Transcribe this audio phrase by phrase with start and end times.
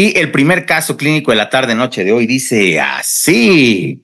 [0.00, 4.02] Y el primer caso clínico de la tarde-noche de hoy dice así.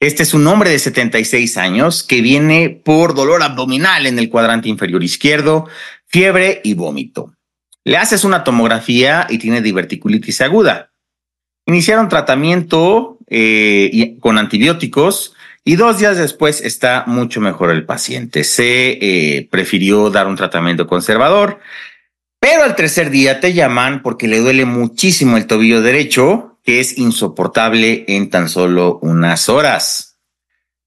[0.00, 4.68] Este es un hombre de 76 años que viene por dolor abdominal en el cuadrante
[4.68, 5.68] inferior izquierdo,
[6.08, 7.32] fiebre y vómito.
[7.84, 10.90] Le haces una tomografía y tiene diverticulitis aguda.
[11.64, 18.42] Iniciaron tratamiento eh, con antibióticos y dos días después está mucho mejor el paciente.
[18.42, 21.60] Se eh, prefirió dar un tratamiento conservador,
[22.48, 26.96] pero al tercer día te llaman porque le duele muchísimo el tobillo derecho que es
[26.96, 30.20] insoportable en tan solo unas horas.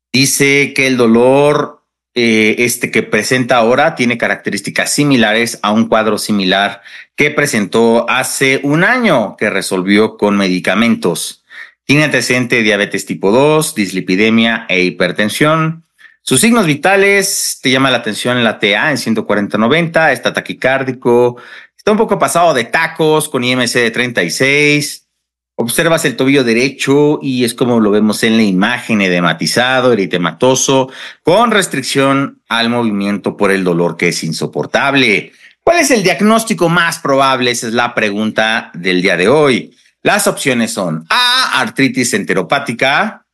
[0.09, 1.83] Dice que el dolor
[2.13, 6.81] eh, este que presenta ahora tiene características similares a un cuadro similar
[7.17, 11.43] que presentó hace un año que resolvió con medicamentos.
[11.83, 15.83] Tiene antecedente de diabetes tipo 2, dislipidemia e hipertensión.
[16.29, 21.37] Sus signos vitales, te llama la atención la TA en 140-90, está taquicárdico,
[21.75, 25.07] está un poco pasado de tacos con IMC de 36,
[25.55, 30.91] Observas el tobillo derecho y es como lo vemos en la imagen, edematizado, eritematoso,
[31.23, 35.31] con restricción al movimiento por el dolor que es insoportable.
[35.63, 37.49] ¿Cuál es el diagnóstico más probable?
[37.49, 39.75] Esa es la pregunta del día de hoy.
[40.03, 43.25] Las opciones son A, artritis enteropática,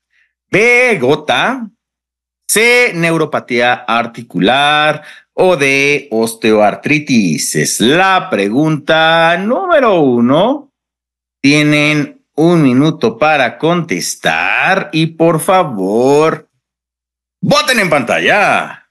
[0.49, 1.69] B, gota,
[2.47, 7.55] C, neuropatía articular o D, osteoartritis.
[7.55, 10.71] Es la pregunta número uno.
[11.41, 16.49] Tienen un minuto para contestar y por favor,
[17.41, 18.84] voten en pantalla.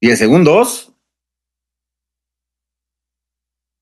[0.00, 0.92] Diez segundos.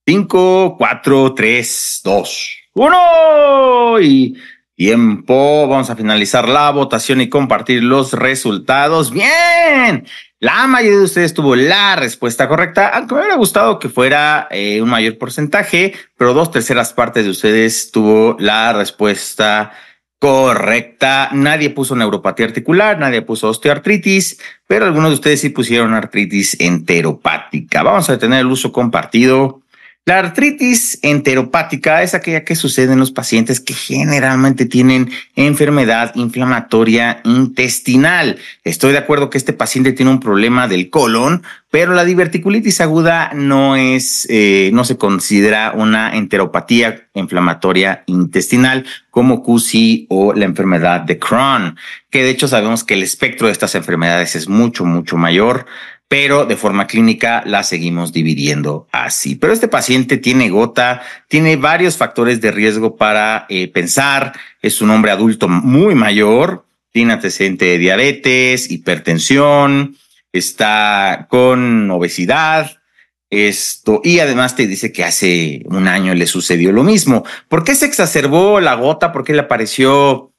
[0.08, 4.00] Cinco, cuatro, tres, dos, uno.
[4.00, 4.34] Y
[4.74, 5.68] tiempo.
[5.68, 9.10] Vamos a finalizar la votación y compartir los resultados.
[9.10, 10.06] Bien.
[10.40, 14.80] La mayoría de ustedes tuvo la respuesta correcta, aunque me hubiera gustado que fuera eh,
[14.80, 19.72] un mayor porcentaje, pero dos terceras partes de ustedes tuvo la respuesta
[20.18, 21.28] Correcta.
[21.32, 27.82] Nadie puso neuropatía articular, nadie puso osteoartritis, pero algunos de ustedes sí pusieron artritis enteropática.
[27.82, 29.60] Vamos a tener el uso compartido
[30.08, 37.20] la artritis enteropática es aquella que sucede en los pacientes que generalmente tienen enfermedad inflamatoria
[37.24, 38.38] intestinal.
[38.62, 43.32] Estoy de acuerdo que este paciente tiene un problema del colon, pero la diverticulitis aguda
[43.34, 51.00] no es, eh, no se considera una enteropatía inflamatoria intestinal como CUSI o la enfermedad
[51.00, 51.76] de Crohn,
[52.10, 55.66] que de hecho sabemos que el espectro de estas enfermedades es mucho, mucho mayor
[56.08, 59.34] pero de forma clínica la seguimos dividiendo así.
[59.34, 64.90] Pero este paciente tiene gota, tiene varios factores de riesgo para eh, pensar, es un
[64.90, 69.96] hombre adulto muy mayor, tiene antecedente de diabetes, hipertensión,
[70.32, 72.78] está con obesidad,
[73.28, 77.24] esto, y además te dice que hace un año le sucedió lo mismo.
[77.48, 79.12] ¿Por qué se exacerbó la gota?
[79.12, 80.32] ¿Por qué le apareció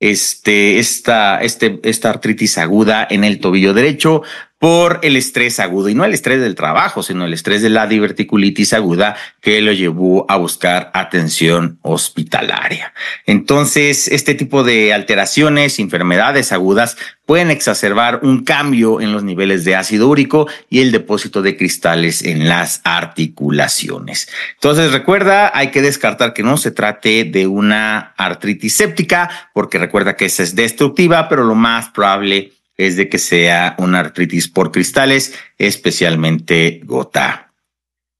[0.00, 4.22] este, esta, este, esta artritis aguda en el tobillo derecho?
[4.62, 7.88] Por el estrés agudo y no el estrés del trabajo, sino el estrés de la
[7.88, 12.94] diverticulitis aguda que lo llevó a buscar atención hospitalaria.
[13.26, 19.74] Entonces, este tipo de alteraciones, enfermedades agudas pueden exacerbar un cambio en los niveles de
[19.74, 24.28] ácido úrico y el depósito de cristales en las articulaciones.
[24.54, 30.14] Entonces, recuerda, hay que descartar que no se trate de una artritis séptica, porque recuerda
[30.14, 32.52] que esa es destructiva, pero lo más probable
[32.86, 37.52] es de que sea una artritis por cristales, especialmente gota.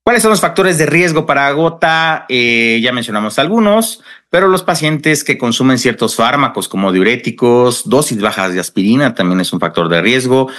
[0.03, 2.25] ¿Cuáles son los factores de riesgo para gota?
[2.27, 8.53] Eh, ya mencionamos algunos, pero los pacientes que consumen ciertos fármacos como diuréticos, dosis bajas
[8.53, 10.49] de aspirina también es un factor de riesgo.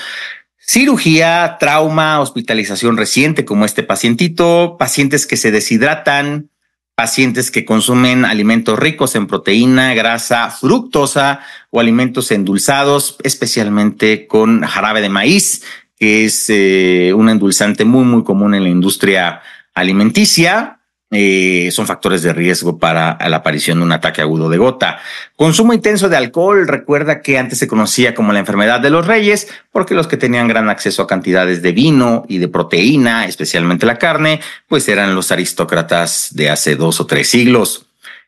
[0.59, 6.49] Cirugía, trauma, hospitalización reciente como este pacientito, pacientes que se deshidratan,
[6.95, 15.01] pacientes que consumen alimentos ricos en proteína, grasa, fructosa o alimentos endulzados, especialmente con jarabe
[15.01, 15.63] de maíz,
[15.99, 19.43] que es eh, un endulzante muy, muy común en la industria
[19.75, 20.74] alimenticia.
[21.17, 24.99] Eh, son factores de riesgo para la aparición de un ataque agudo de gota.
[25.37, 29.47] Consumo intenso de alcohol, recuerda que antes se conocía como la enfermedad de los reyes,
[29.71, 33.97] porque los que tenían gran acceso a cantidades de vino y de proteína, especialmente la
[33.97, 37.87] carne, pues eran los aristócratas de hace dos o tres siglos.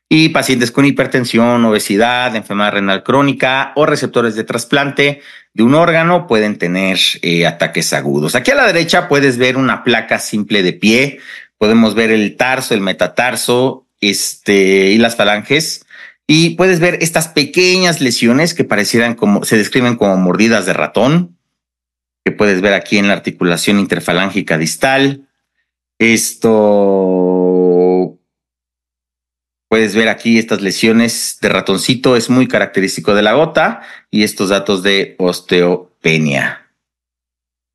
[0.08, 5.22] Y pacientes con hipertensión, obesidad, enfermedad renal crónica o receptores de trasplante
[5.56, 8.36] de un órgano pueden tener eh, ataques agudos.
[8.36, 11.18] Aquí a la derecha puedes ver una placa simple de pie
[11.58, 15.86] podemos ver el tarso, el metatarso, este, y las falanges.
[16.26, 21.38] Y puedes ver estas pequeñas lesiones que parecieran como, se describen como mordidas de ratón,
[22.24, 25.28] que puedes ver aquí en la articulación interfalángica distal.
[25.98, 27.26] Esto,
[29.68, 34.48] puedes ver aquí estas lesiones de ratoncito, es muy característico de la gota y estos
[34.48, 36.65] datos de osteopenia.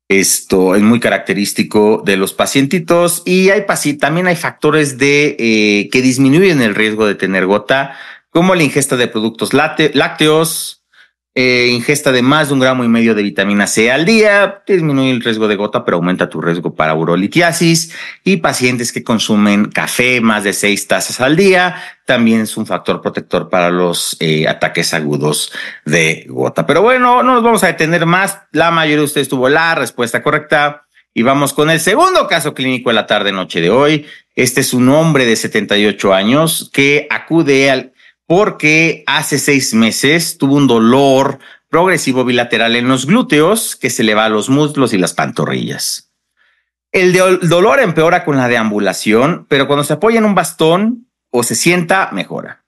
[0.08, 3.62] Esto es muy característico de los pacientitos y hay
[3.98, 7.96] también hay factores de eh, que disminuyen el riesgo de tener gota,
[8.30, 10.81] como la ingesta de productos lácteos,
[11.34, 15.10] eh, ingesta de más de un gramo y medio de vitamina C al día, disminuye
[15.10, 17.94] el riesgo de gota, pero aumenta tu riesgo para urolitiasis.
[18.22, 23.00] Y pacientes que consumen café más de seis tazas al día, también es un factor
[23.00, 25.52] protector para los eh, ataques agudos
[25.86, 26.66] de gota.
[26.66, 28.40] Pero bueno, no nos vamos a detener más.
[28.52, 30.84] La mayoría de ustedes tuvo la respuesta correcta.
[31.14, 34.06] Y vamos con el segundo caso clínico de la tarde noche de hoy.
[34.34, 37.91] Este es un hombre de 78 años que acude al
[38.34, 41.38] porque hace seis meses tuvo un dolor
[41.68, 46.10] progresivo bilateral en los glúteos que se le va a los muslos y las pantorrillas.
[46.92, 51.54] El, dolor empeora con la deambulación, pero cuando se apoya en un bastón o se
[51.54, 52.64] sienta, mejora.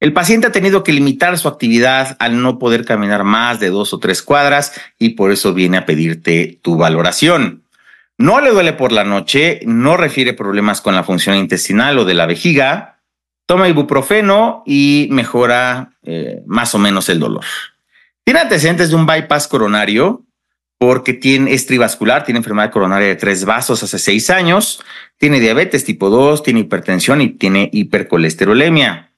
[0.00, 3.94] El paciente ha tenido que limitar su actividad al no poder caminar más de dos
[3.94, 7.62] o tres cuadras y por eso viene a pedirte tu valoración.
[8.18, 12.14] No le duele por la noche, no refiere problemas con la función intestinal o de
[12.14, 12.91] la vejiga,
[13.52, 17.44] toma ibuprofeno y mejora eh, más o menos el dolor.
[18.24, 20.24] Tiene antecedentes de un bypass coronario
[20.78, 24.82] porque tiene, es trivascular, tiene enfermedad coronaria de tres vasos hace seis años,
[25.18, 29.12] tiene diabetes tipo 2, tiene hipertensión y tiene hipercolesterolemia.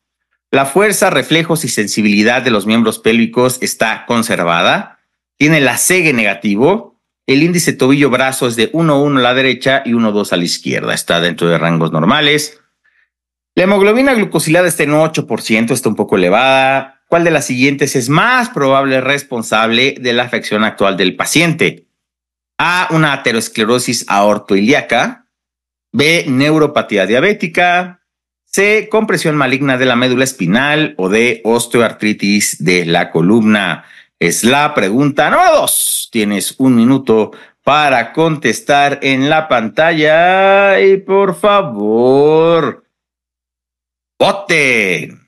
[0.51, 4.99] La fuerza, reflejos y sensibilidad de los miembros pélvicos está conservada.
[5.37, 6.99] Tiene la CG negativo.
[7.29, 10.93] El índice tobillo-brazo es de 1,1 a la derecha y 1,2 a la izquierda.
[10.93, 12.61] Está dentro de rangos normales.
[13.57, 17.03] La hemoglobina glucosilada está en 8%, está un poco elevada.
[17.07, 21.87] ¿Cuál de las siguientes es más probable responsable de la afección actual del paciente?
[22.59, 25.29] A, una aterosclerosis aortoilíaca.
[25.93, 28.01] B, neuropatía diabética.
[28.45, 33.85] C, compresión maligna de la médula espinal o D, osteoartritis de la columna.
[34.19, 36.09] Es la pregunta número dos.
[36.11, 37.31] Tienes un minuto
[37.63, 42.84] para contestar en la pantalla y por favor,
[44.19, 45.24] 終わって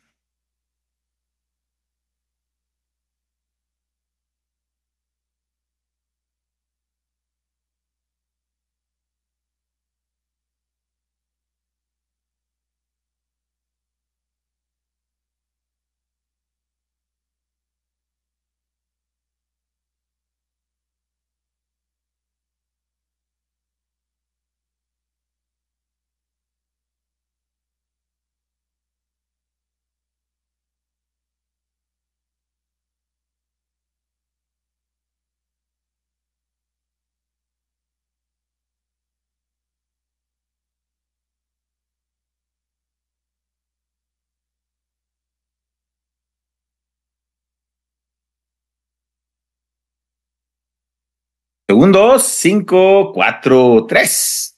[51.68, 54.56] Segundos, 5, 4, 3,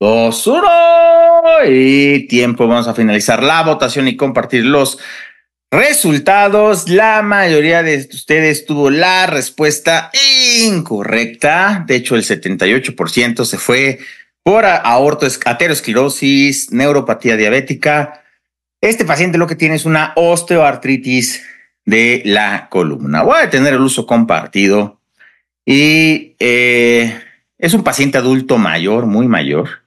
[0.00, 0.62] 2, 1.
[1.68, 4.98] Y tiempo, vamos a finalizar la votación y compartir los
[5.70, 6.88] resultados.
[6.88, 10.10] La mayoría de ustedes tuvo la respuesta
[10.62, 11.84] incorrecta.
[11.86, 13.98] De hecho, el 78% se fue
[14.42, 18.22] por aterosclerosis, neuropatía diabética.
[18.80, 21.42] Este paciente lo que tiene es una osteoartritis
[21.84, 23.22] de la columna.
[23.22, 25.02] Voy a tener el uso compartido
[25.66, 27.20] y eh,
[27.58, 29.84] es un paciente adulto mayor, muy mayor.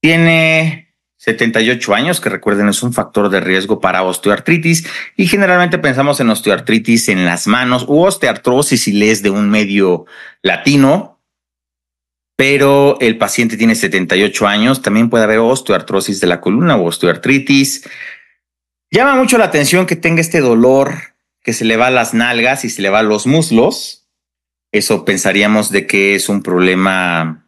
[0.00, 4.86] Tiene 78 años, que recuerden es un factor de riesgo para osteoartritis
[5.16, 10.06] y generalmente pensamos en osteoartritis en las manos u osteoartrosis si lees de un medio
[10.42, 11.20] latino,
[12.36, 17.86] pero el paciente tiene 78 años, también puede haber osteoartrosis de la columna o osteoartritis.
[18.90, 20.94] Llama mucho la atención que tenga este dolor
[21.42, 23.99] que se le va a las nalgas y se le va a los muslos
[24.72, 27.44] Eso pensaríamos de que es un problema,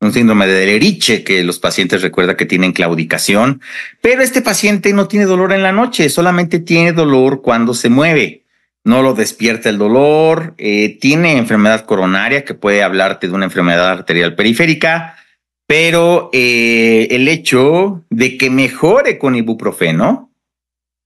[0.00, 3.60] un síndrome de Lerich, que los pacientes recuerda que tienen claudicación,
[4.00, 8.44] pero este paciente no tiene dolor en la noche, solamente tiene dolor cuando se mueve.
[8.86, 13.90] No lo despierta el dolor, eh, tiene enfermedad coronaria, que puede hablarte de una enfermedad
[13.90, 15.16] arterial periférica,
[15.66, 20.30] pero eh, el hecho de que mejore con ibuprofeno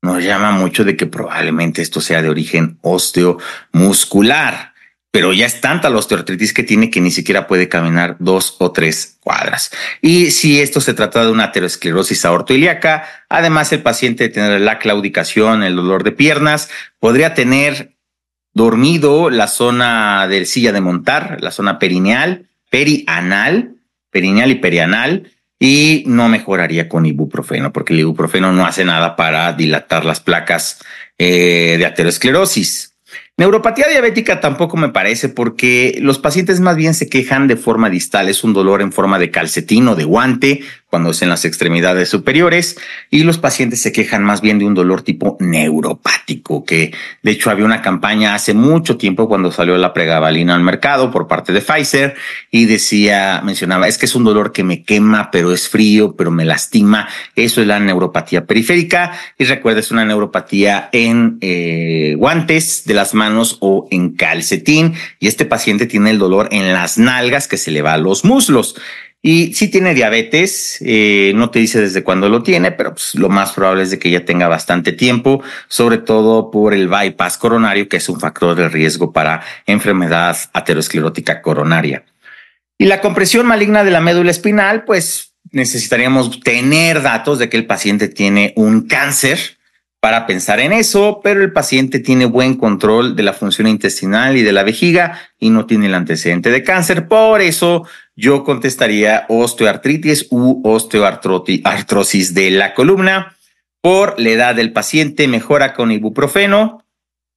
[0.03, 4.75] nos llama mucho de que probablemente esto sea de origen osteomuscular
[5.11, 8.73] pero ya es tanta la osteoartritis que tiene que ni siquiera puede caminar dos o
[8.73, 9.71] tres cuadras.
[10.03, 15.62] Y si esto se trata de una aterosclerosis aortoilíaca, además el paciente tener la claudicación,
[15.62, 16.69] el dolor de piernas,
[17.00, 17.95] podría tener
[18.53, 23.77] dormido la zona del silla de montar, la zona perineal, perianal,
[24.11, 29.53] perineal y perianal, y no mejoraría con ibuprofeno, porque el ibuprofeno no hace nada para
[29.55, 30.81] dilatar las placas
[31.19, 32.95] eh, de aterosclerosis.
[33.38, 38.28] Neuropatía diabética tampoco me parece porque los pacientes más bien se quejan de forma distal,
[38.28, 42.09] es un dolor en forma de calcetín o de guante cuando es en las extremidades
[42.09, 42.78] superiores
[43.11, 47.50] y los pacientes se quejan más bien de un dolor tipo neuropático, que de hecho
[47.50, 51.61] había una campaña hace mucho tiempo cuando salió la pregabalina al mercado por parte de
[51.61, 52.14] Pfizer
[52.50, 56.30] y decía, mencionaba, es que es un dolor que me quema, pero es frío, pero
[56.30, 57.09] me lastima.
[57.37, 63.12] Eso es la neuropatía periférica y recuerda, es una neuropatía en eh, guantes de las
[63.12, 67.71] manos o en calcetín y este paciente tiene el dolor en las nalgas que se
[67.71, 68.75] le va a los muslos.
[69.20, 73.28] Y si tiene diabetes, eh, no te dice desde cuándo lo tiene, pero pues, lo
[73.28, 77.88] más probable es de que ya tenga bastante tiempo, sobre todo por el bypass coronario,
[77.88, 82.04] que es un factor de riesgo para enfermedad aterosclerótica coronaria.
[82.78, 87.66] Y la compresión maligna de la médula espinal, pues necesitaríamos tener datos de que el
[87.66, 89.58] paciente tiene un cáncer
[90.00, 94.42] para pensar en eso, pero el paciente tiene buen control de la función intestinal y
[94.42, 97.08] de la vejiga y no tiene el antecedente de cáncer.
[97.08, 97.84] Por eso
[98.18, 103.37] yo contestaría osteoartritis u osteoartrosis de la columna.
[103.80, 106.84] Por la edad del paciente, mejora con ibuprofeno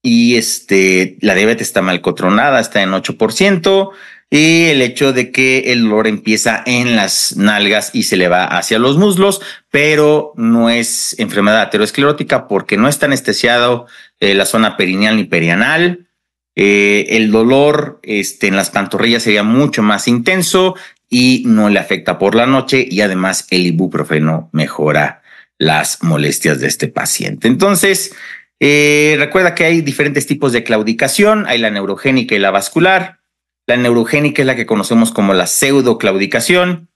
[0.01, 3.91] y este, la diabetes está mal cotronada, está en 8%
[4.31, 8.45] y el hecho de que el dolor empieza en las nalgas y se le va
[8.45, 13.85] hacia los muslos, pero no es enfermedad aterosclerótica porque no está anestesiado
[14.19, 16.07] eh, la zona perineal ni perianal.
[16.55, 20.75] Eh, el dolor este, en las pantorrillas sería mucho más intenso
[21.09, 25.21] y no le afecta por la noche y además el ibuprofeno mejora
[25.57, 27.47] las molestias de este paciente.
[27.47, 28.15] Entonces,
[28.59, 33.19] eh, recuerda que hay diferentes tipos de claudicación, hay la neurogénica y la vascular.
[33.67, 36.89] La neurogénica es la que conocemos como la pseudoclaudicación.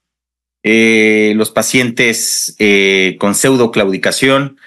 [0.63, 4.57] Eh, los pacientes eh, con pseudoclaudicación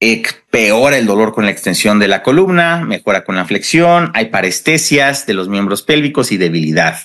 [0.00, 4.26] eh, peora el dolor con la extensión de la columna, mejora con la flexión, hay
[4.26, 6.98] parestesias de los miembros pélvicos y debilidad.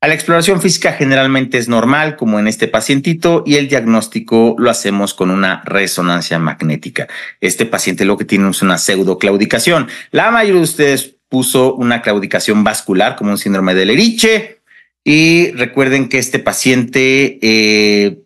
[0.00, 4.70] A la exploración física generalmente es normal, como en este pacientito, y el diagnóstico lo
[4.70, 7.08] hacemos con una resonancia magnética.
[7.40, 9.88] Este paciente lo que tiene es una pseudoclaudicación.
[10.12, 14.60] La mayoría de ustedes puso una claudicación vascular como un síndrome de Leriche.
[15.02, 18.20] Y recuerden que este paciente, eh,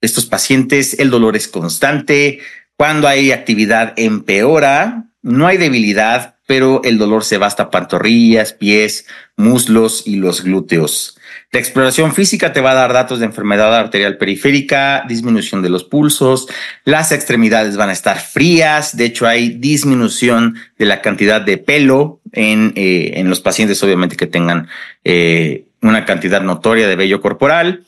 [0.00, 2.40] estos pacientes, el dolor es constante.
[2.78, 9.04] Cuando hay actividad empeora, no hay debilidad, pero el dolor se va hasta pantorrillas, pies,
[9.36, 11.18] muslos y los glúteos.
[11.50, 15.82] La exploración física te va a dar datos de enfermedad arterial periférica, disminución de los
[15.82, 16.46] pulsos,
[16.84, 22.20] las extremidades van a estar frías, de hecho hay disminución de la cantidad de pelo
[22.30, 24.68] en, eh, en los pacientes, obviamente que tengan
[25.02, 27.82] eh, una cantidad notoria de vello corporal.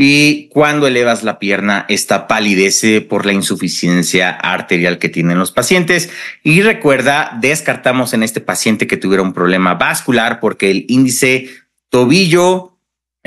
[0.00, 6.08] Y cuando elevas la pierna, esta palidece por la insuficiencia arterial que tienen los pacientes.
[6.44, 11.50] Y recuerda, descartamos en este paciente que tuviera un problema vascular porque el índice
[11.88, 12.77] tobillo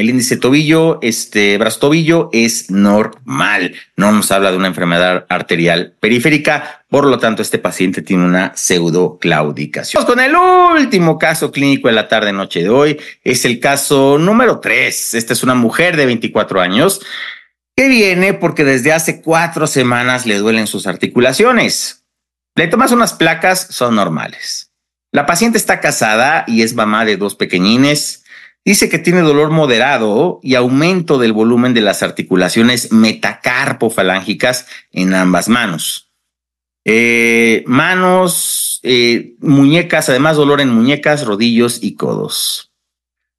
[0.01, 3.75] el índice tobillo, este brazo tobillo es normal.
[3.95, 6.83] No nos habla de una enfermedad arterial periférica.
[6.89, 10.03] Por lo tanto, este paciente tiene una pseudoclaudicación.
[10.03, 12.99] Vamos con el último caso clínico de la tarde noche de hoy.
[13.23, 15.13] Es el caso número tres.
[15.13, 17.01] Esta es una mujer de 24 años
[17.75, 22.03] que viene porque desde hace cuatro semanas le duelen sus articulaciones.
[22.55, 24.71] Le tomas unas placas, son normales.
[25.13, 28.20] La paciente está casada y es mamá de dos pequeñines
[28.63, 35.49] Dice que tiene dolor moderado y aumento del volumen de las articulaciones metacarpofalángicas en ambas
[35.49, 36.11] manos.
[36.85, 42.71] Eh, manos, eh, muñecas, además dolor en muñecas, rodillos y codos.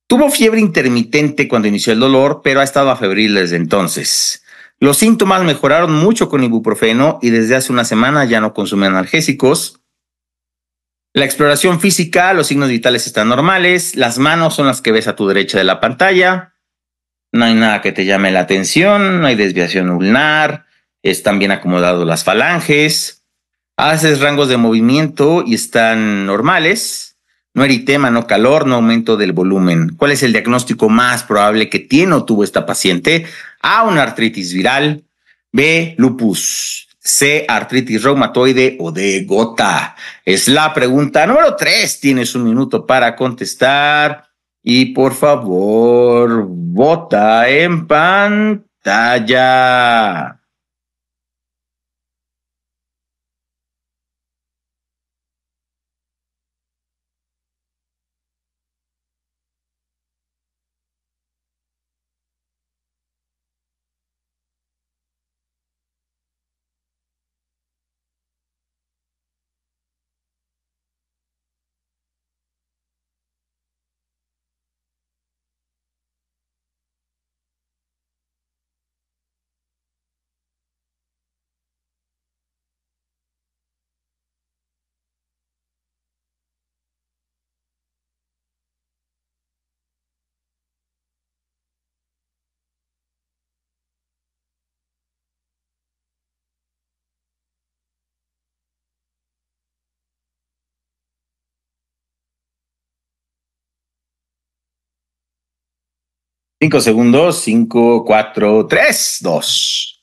[0.09, 4.43] Tuvo fiebre intermitente cuando inició el dolor, pero ha estado febril desde entonces.
[4.79, 9.82] Los síntomas mejoraron mucho con ibuprofeno y desde hace una semana ya no consume analgésicos.
[11.15, 15.15] La exploración física, los signos vitales están normales, las manos son las que ves a
[15.15, 16.55] tu derecha de la pantalla,
[17.33, 20.65] no hay nada que te llame la atención, no hay desviación ulnar,
[21.03, 23.25] están bien acomodados las falanges,
[23.77, 27.19] haces rangos de movimiento y están normales,
[27.53, 29.95] no eritema, no calor, no aumento del volumen.
[29.97, 33.27] ¿Cuál es el diagnóstico más probable que tiene o tuvo esta paciente?
[33.61, 35.05] A, una artritis viral,
[35.53, 39.97] B, lupus, C, artritis reumatoide o D, gota.
[40.25, 41.99] Es la pregunta número tres.
[41.99, 44.25] Tienes un minuto para contestar
[44.63, 48.63] y por favor, vota en pantalla.
[106.63, 110.01] Cinco segundos, cinco, cuatro, tres, dos,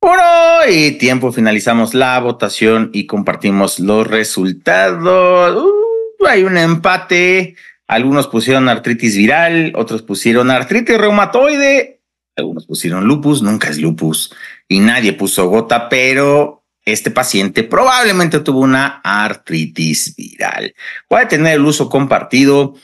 [0.00, 1.32] uno y tiempo.
[1.32, 5.56] Finalizamos la votación y compartimos los resultados.
[5.60, 7.56] Uh, hay un empate.
[7.88, 12.00] Algunos pusieron artritis viral, otros pusieron artritis reumatoide,
[12.36, 14.32] algunos pusieron lupus, nunca es lupus
[14.68, 20.76] y nadie puso gota, pero este paciente probablemente tuvo una artritis viral.
[21.08, 22.76] Puede tener el uso compartido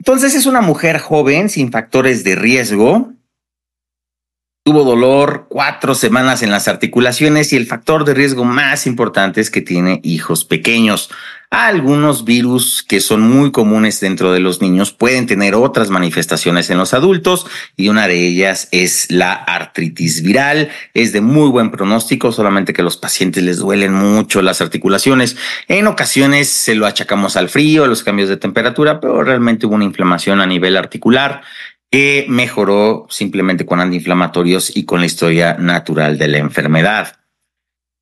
[0.00, 3.09] entonces es una mujer joven sin factores de riesgo.
[4.70, 9.50] Tuvo dolor cuatro semanas en las articulaciones y el factor de riesgo más importante es
[9.50, 11.10] que tiene hijos pequeños.
[11.50, 16.78] Algunos virus que son muy comunes dentro de los niños pueden tener otras manifestaciones en
[16.78, 17.44] los adultos
[17.76, 20.68] y una de ellas es la artritis viral.
[20.94, 25.36] Es de muy buen pronóstico, solamente que a los pacientes les duelen mucho las articulaciones.
[25.66, 29.74] En ocasiones se lo achacamos al frío, a los cambios de temperatura, pero realmente hubo
[29.74, 31.42] una inflamación a nivel articular
[31.90, 37.16] que mejoró simplemente con antiinflamatorios y con la historia natural de la enfermedad.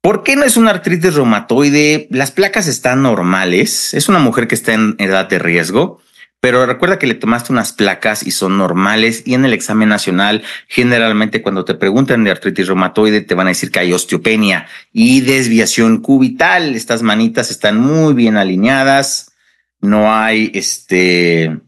[0.03, 2.07] ¿Por qué no es una artritis reumatoide?
[2.11, 3.95] Las placas están normales.
[3.95, 6.01] Es una mujer que está en edad de riesgo,
[6.41, 9.23] pero recuerda que le tomaste unas placas y son normales.
[9.27, 13.51] Y en el examen nacional, generalmente cuando te preguntan de artritis reumatoide, te van a
[13.51, 16.77] decir que hay osteopenia y desviación cubital.
[16.77, 19.33] Estas manitas están muy bien alineadas.
[19.81, 21.59] No hay este,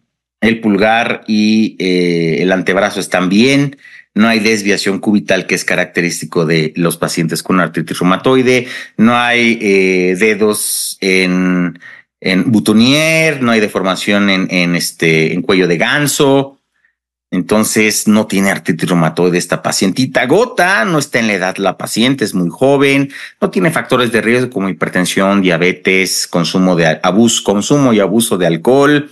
[0.40, 3.76] el pulgar y eh, el antebrazo están bien
[4.14, 9.58] no hay desviación cubital que es característico de los pacientes con artritis reumatoide, no hay
[9.60, 11.78] eh, dedos en,
[12.20, 16.56] en boutonniere, no hay deformación en, en, este, en cuello de ganso.
[17.32, 20.26] Entonces no tiene artritis reumatoide esta pacientita.
[20.26, 24.20] Gota no está en la edad la paciente, es muy joven, no tiene factores de
[24.20, 29.08] riesgo como hipertensión, diabetes, consumo de abuso, consumo y abuso de alcohol.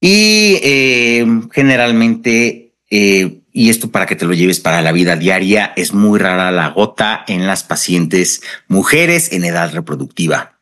[0.00, 5.72] Y eh, generalmente eh, y esto para que te lo lleves para la vida diaria,
[5.74, 10.60] es muy rara la gota en las pacientes mujeres en edad reproductiva.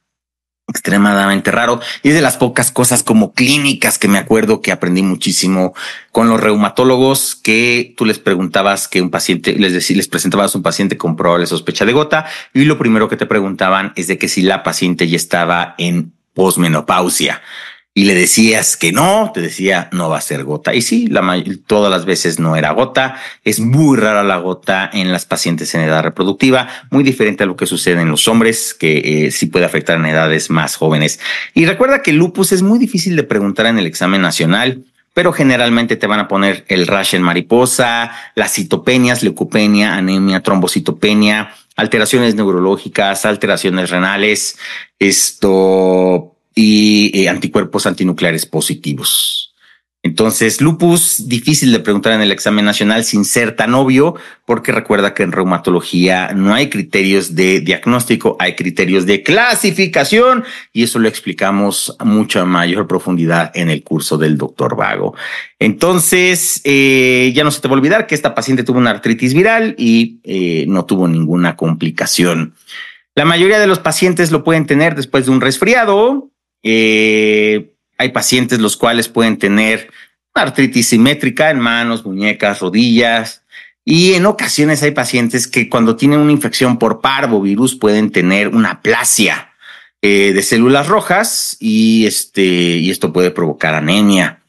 [0.69, 1.79] Extremadamente raro.
[2.03, 5.75] Y es de las pocas cosas como clínicas que me acuerdo que aprendí muchísimo
[6.11, 10.63] con los reumatólogos que tú les preguntabas que un paciente, les decía, les presentabas un
[10.63, 14.29] paciente con probable sospecha de gota y lo primero que te preguntaban es de que
[14.29, 17.43] si la paciente ya estaba en posmenopausia
[17.97, 20.75] y le decías que no, te decía no va a ser gota.
[20.75, 23.19] Y sí, la, todas las veces no era gota.
[23.43, 27.57] Es muy rara la gota en las pacientes en edad reproductiva, muy diferente a lo
[27.57, 31.21] que sucede en los hombres, que eh, sí puede afectar en edades más jóvenes.
[31.55, 35.97] Y recuerda que lupus es muy difícil de preguntar en el examen nacional pero generalmente
[35.97, 43.25] te van a poner el rash en mariposa, las citopenias, leucopenia, anemia, trombocitopenia, alteraciones neurológicas,
[43.25, 44.59] alteraciones renales,
[44.99, 49.53] esto, y eh, anticuerpos antinucleares positivos.
[50.07, 54.15] Entonces, lupus, difícil de preguntar en el examen nacional sin ser tan obvio,
[54.45, 60.85] porque recuerda que en reumatología no hay criterios de diagnóstico, hay criterios de clasificación y
[60.85, 65.17] eso lo explicamos a mucha mayor profundidad en el curso del doctor Vago.
[65.59, 69.35] Entonces, eh, ya no se te va a olvidar que esta paciente tuvo una artritis
[69.35, 72.55] viral y eh, no tuvo ninguna complicación.
[73.17, 76.31] La mayoría de los pacientes lo pueden tener después de un resfriado,
[76.63, 79.91] Eh, hay pacientes los cuales pueden tener
[80.35, 83.43] artritis simétrica en manos, muñecas, rodillas.
[83.85, 88.73] Y en ocasiones hay pacientes que cuando tienen una infección por parvovirus pueden tener una
[88.73, 89.53] aplasia
[90.03, 94.43] eh, de células rojas y, este, y esto puede provocar anemia.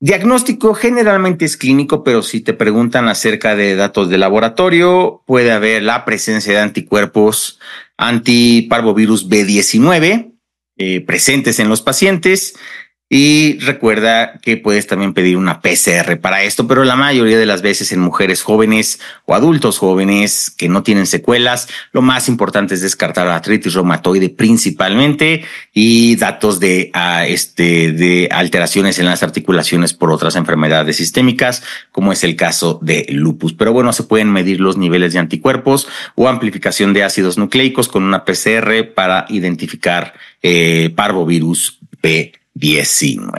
[0.00, 5.82] Diagnóstico generalmente es clínico, pero si te preguntan acerca de datos de laboratorio, puede haber
[5.82, 7.58] la presencia de anticuerpos
[7.96, 10.33] antiparvovirus B19
[10.76, 12.54] eh, presentes en los pacientes
[13.10, 17.60] y recuerda que puedes también pedir una PCR para esto, pero la mayoría de las
[17.60, 22.80] veces en mujeres jóvenes o adultos jóvenes que no tienen secuelas, lo más importante es
[22.80, 30.10] descartar artritis reumatoide principalmente y datos de, uh, este, de alteraciones en las articulaciones por
[30.10, 31.62] otras enfermedades sistémicas,
[31.92, 33.52] como es el caso de lupus.
[33.52, 38.02] Pero bueno, se pueden medir los niveles de anticuerpos o amplificación de ácidos nucleicos con
[38.02, 42.32] una PCR para identificar eh, parvovirus B.
[42.56, 43.30] 19.